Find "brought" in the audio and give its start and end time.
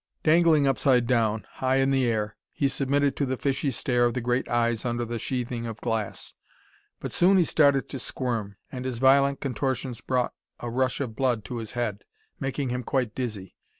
10.01-10.33